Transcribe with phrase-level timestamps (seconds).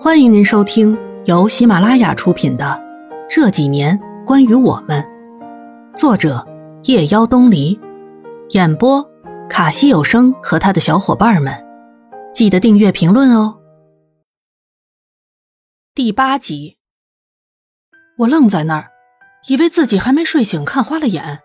[0.00, 2.64] 欢迎您收听由喜马拉雅出品的
[3.28, 5.02] 《这几年关于我们》，
[5.96, 6.46] 作者
[6.84, 7.76] 夜妖东篱，
[8.50, 9.04] 演播
[9.50, 11.52] 卡西有声和他的小伙伴们。
[12.32, 13.58] 记得订阅、评论哦。
[15.96, 16.78] 第八集，
[18.18, 18.86] 我愣在那儿，
[19.48, 21.40] 以为自己还没睡醒，看花了眼。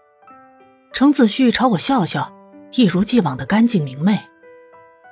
[0.93, 2.31] 程子旭朝我笑笑，
[2.73, 4.19] 一如既往的干净明媚。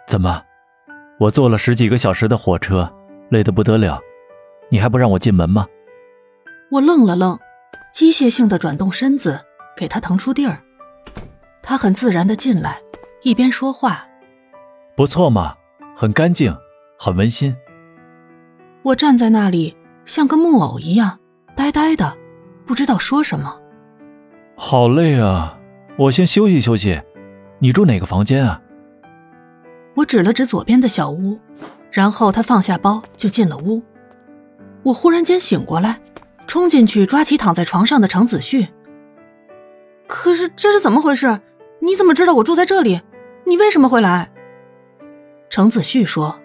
[0.07, 0.43] 怎么，
[1.19, 2.93] 我坐了十几个小时的火车，
[3.31, 3.97] 累得不得了，
[4.69, 5.65] 你还不让我进门吗？
[6.69, 7.39] 我愣了愣，
[7.93, 9.39] 机械性的转动身子，
[9.75, 10.61] 给他腾出地儿。
[11.63, 12.81] 他很自然的进来，
[13.23, 14.05] 一边说话
[14.97, 15.55] ：“不错嘛，
[15.95, 16.53] 很干净，
[16.99, 17.55] 很温馨。”
[18.83, 21.17] 我站在那里，像个木偶一样，
[21.55, 22.17] 呆呆的，
[22.65, 23.57] 不知道说什么。
[24.57, 25.57] 好累啊，
[25.97, 27.01] 我先休息休息。
[27.59, 28.61] 你住哪个房间啊？
[29.95, 31.39] 我指了指左边的小屋，
[31.91, 33.83] 然后他放下包就进了屋。
[34.83, 35.99] 我忽然间醒过来，
[36.47, 38.67] 冲进去抓起躺在床上的程子旭。
[40.07, 41.39] 可是这是怎么回事？
[41.81, 43.01] 你怎么知道我住在这里？
[43.45, 44.31] 你为什么会来？
[45.49, 46.39] 程子旭说：“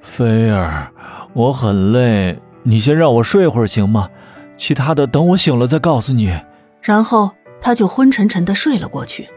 [0.00, 0.90] 菲儿，
[1.32, 4.08] 我很累，你先让我睡会儿行吗？
[4.56, 6.38] 其他的等我醒了再告诉你。”
[6.80, 9.28] 然后他就昏沉沉的睡了过去。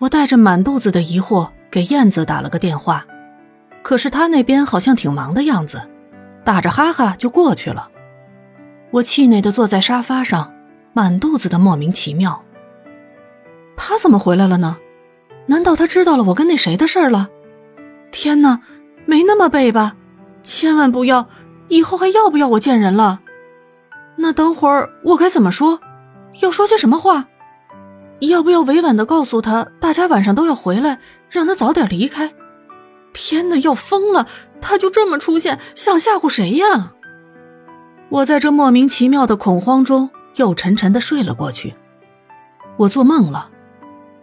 [0.00, 1.48] 我带着满肚子的疑惑。
[1.70, 3.04] 给燕子打了个电话，
[3.84, 5.90] 可是他那边好像挺忙的样子，
[6.42, 7.90] 打着哈哈就过去了。
[8.90, 10.54] 我气馁的坐在沙发上，
[10.94, 12.42] 满肚子的莫名其妙。
[13.76, 14.78] 他怎么回来了呢？
[15.46, 17.28] 难道他知道了我跟那谁的事儿了？
[18.10, 18.60] 天哪，
[19.04, 19.96] 没那么背吧？
[20.42, 21.28] 千万不要！
[21.68, 23.20] 以后还要不要我见人了？
[24.16, 25.80] 那等会儿我该怎么说？
[26.40, 27.26] 要说些什么话？
[28.20, 32.32] 要不要委婉的告诉他，大家晚上都要回来，让他早点离开？
[33.14, 34.26] 天哪，要疯了！
[34.60, 36.92] 他就这么出现，想吓唬谁呀？
[38.10, 41.74] 我在这莫名其妙的恐慌中，又沉沉的睡了过去。
[42.76, 43.50] 我做梦了，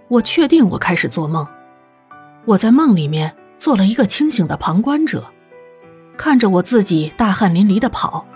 [0.10, 1.48] 我确定我开始做梦。
[2.46, 5.26] 我在梦里面做了一个清醒的旁观者，
[6.18, 8.28] 看着我自己大汗淋漓的跑，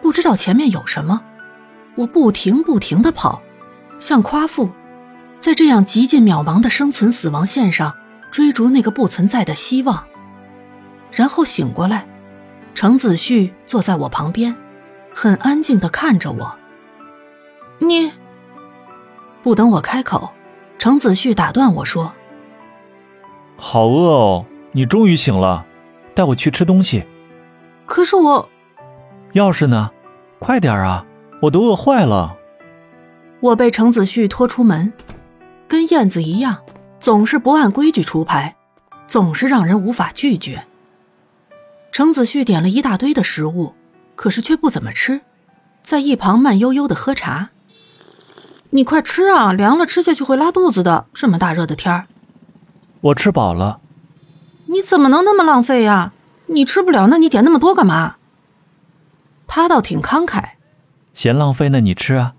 [0.00, 1.22] 不知道前面有什么，
[1.96, 3.42] 我不停不停的跑，
[3.98, 4.70] 像夸父。
[5.40, 7.94] 在这样极尽渺茫的生存死亡线上，
[8.38, 10.04] 追逐那个不存在的希望，
[11.10, 12.06] 然后醒过来，
[12.72, 14.54] 程子旭坐在我旁边，
[15.12, 16.56] 很安静的看着我。
[17.80, 18.12] 你
[19.42, 20.30] 不等我开口，
[20.78, 22.12] 程子旭打断我说
[23.58, 25.66] ：“好饿哦，你终于醒了，
[26.14, 27.04] 带我去吃东西。”
[27.86, 28.48] 可是我，
[29.32, 29.90] 钥匙呢？
[30.38, 31.04] 快点啊，
[31.42, 32.36] 我都饿坏了。
[33.40, 34.92] 我被程子旭拖出门。
[35.66, 36.58] 跟燕子一样，
[37.00, 38.56] 总是不按规矩出牌，
[39.06, 40.66] 总是让人无法拒绝。
[41.92, 43.74] 程子旭点了一大堆的食物，
[44.14, 45.20] 可是却不怎么吃，
[45.82, 47.50] 在一旁慢悠悠的喝茶。
[48.70, 51.06] 你快吃啊，凉了吃下去会拉肚子的。
[51.14, 52.06] 这么大热的天儿，
[53.00, 53.80] 我吃饱了。
[54.66, 56.12] 你怎么能那么浪费呀？
[56.46, 58.16] 你吃不了，那你点那么多干嘛？
[59.46, 60.50] 他倒挺慷慨，
[61.14, 62.34] 嫌浪费那你吃啊。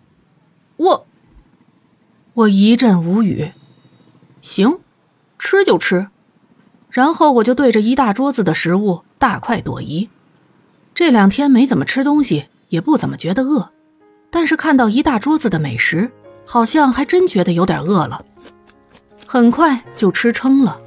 [0.78, 1.08] 我。
[2.34, 3.52] 我一阵无语，
[4.42, 4.80] 行，
[5.38, 6.08] 吃就吃，
[6.90, 10.10] 然后我就对着一大桌子的食物大快朵颐。
[10.94, 13.70] 这两天没怎么吃东西，也不怎么觉得饿，
[14.30, 16.12] 但是看到一大桌子的美食，
[16.46, 18.26] 好像还真觉得有点饿了。
[19.26, 20.82] 很快就吃撑了，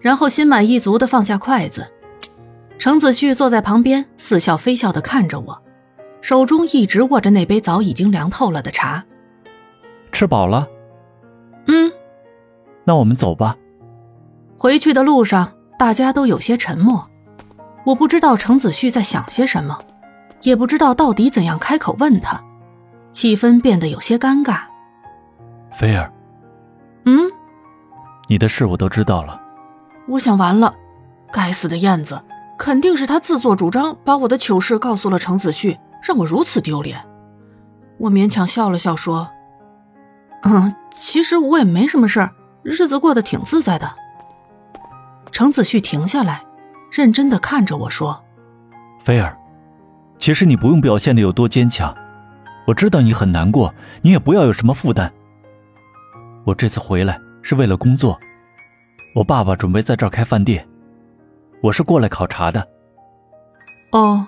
[0.00, 1.86] 然后心满意足地放下筷子。
[2.78, 5.62] 程子旭坐在旁边，似笑非笑地看着我，
[6.20, 9.04] 手中一直握着那杯早已经凉透了的茶。
[10.10, 10.68] 吃饱了。
[12.84, 13.56] 嗯，那我们走吧。
[14.58, 17.08] 回去的路上，大家都有些沉默。
[17.84, 19.78] 我不知道程子旭在想些什么，
[20.42, 22.42] 也不知道到底怎样开口问他，
[23.12, 24.60] 气氛变得有些尴尬。
[25.70, 26.10] 菲儿，
[27.04, 27.30] 嗯，
[28.28, 29.40] 你的事我都知道了。
[30.06, 30.74] 我想完了，
[31.32, 32.22] 该死的燕子，
[32.58, 37.04] 肯定是他自作主张把我的糗事告诉了程子旭，让我如此丢脸。
[37.98, 39.28] 我勉强笑了笑说。
[40.42, 42.30] 嗯，其实我也没什么事儿，
[42.64, 43.90] 日子过得挺自在的。
[45.30, 46.42] 程子旭停下来，
[46.90, 48.24] 认真的看着我说
[49.00, 49.36] ：“菲儿，
[50.18, 51.94] 其实你不用表现的有多坚强，
[52.66, 55.12] 我知道你很难过，你也不要有什么负担。
[56.44, 58.18] 我这次回来是为了工作，
[59.14, 60.66] 我爸爸准备在这儿开饭店，
[61.60, 62.66] 我是过来考察的。”
[63.92, 64.26] 哦。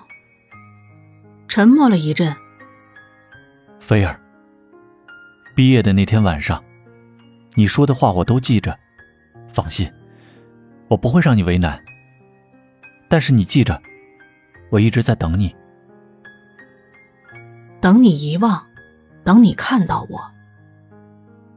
[1.47, 2.35] 沉默了一阵，
[3.79, 4.19] 菲儿。
[5.55, 6.61] 毕业的那天晚上，
[7.57, 8.77] 你说的话我都记着。
[9.51, 9.91] 放心，
[10.87, 11.83] 我不会让你为难。
[13.09, 13.81] 但是你记着，
[14.69, 15.55] 我一直在等你，
[17.81, 18.63] 等你遗忘，
[19.23, 20.31] 等你看到我。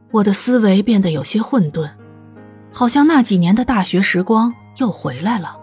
[0.09, 1.87] 我的思维变得有些混沌，
[2.73, 5.55] 好像那几年的大学时光又回来了。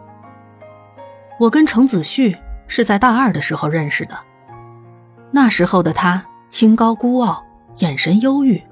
[1.40, 2.36] 我跟程子旭
[2.68, 4.16] 是在大二的时候认识的，
[5.32, 7.44] 那时候的他清高孤傲，
[7.78, 8.62] 眼神忧郁，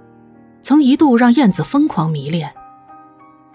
[0.66, 2.52] 曾一度让燕子疯狂迷恋。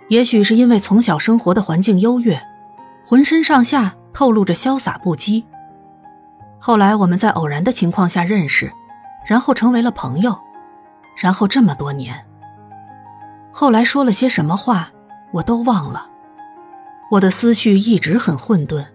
[0.07, 2.41] 也许是因为从小生活的环境优越，
[3.03, 5.43] 浑身上下透露着潇洒不羁。
[6.57, 8.71] 后来我们在偶然的情况下认识，
[9.25, 10.39] 然后成为了朋友。
[11.21, 12.25] 然后这么多年，
[13.51, 14.89] 后来说了些什么话，
[15.33, 16.07] 我都忘了。
[17.09, 18.85] 我的思绪一直很混沌，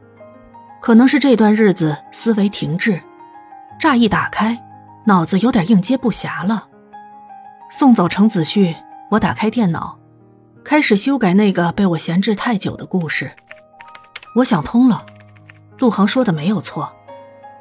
[0.81, 2.99] 可能是这段日子思维停滞，
[3.79, 4.65] 乍一打开，
[5.05, 6.69] 脑子有点应接不暇了。
[7.69, 8.75] 送走程子旭，
[9.11, 9.99] 我打开电脑，
[10.63, 13.33] 开始修改那个被我闲置太久的故事。
[14.37, 15.05] 我想通了，
[15.79, 16.93] 陆航说的没有错，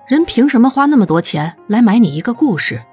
[0.07, 2.84] 人凭什么花那么多钱来买你一个故事？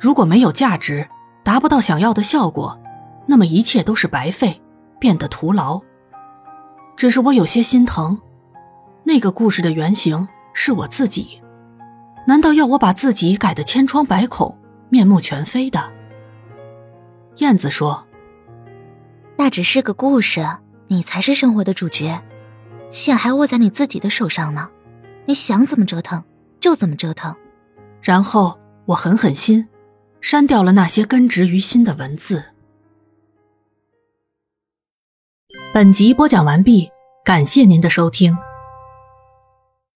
[0.00, 1.08] 如果没有价值，
[1.44, 2.80] 达不到想要的效果，
[3.26, 4.60] 那么一切都是白费，
[4.98, 5.80] 变得徒劳。
[6.96, 8.18] 只是我有些心疼，
[9.04, 11.40] 那个故事的原型是我自己，
[12.26, 14.58] 难道要我把自己改得千疮百孔、
[14.88, 15.93] 面目全非的？
[17.36, 18.06] 燕子说
[19.36, 20.46] ：“那只是个故事，
[20.88, 22.22] 你才是生活的主角，
[22.90, 24.70] 线还握在你自己的手上呢，
[25.26, 26.22] 你想怎么折腾
[26.60, 27.34] 就怎么折腾。”
[28.00, 29.68] 然后我狠狠心。
[30.20, 32.42] 删掉了那些根植于心的文字。
[35.74, 36.88] 本集播讲完毕，
[37.26, 38.34] 感谢您的收听。